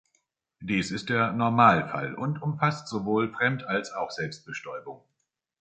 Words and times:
Dies 0.61 0.89
ist 0.89 1.09
der 1.09 1.31
„Normalfall“ 1.31 2.15
und 2.15 2.41
umfasst 2.41 2.87
sowohl 2.87 3.31
Fremd- 3.35 3.65
als 3.65 3.93
auch 3.93 4.09
Selbstbestäubung. 4.09 5.03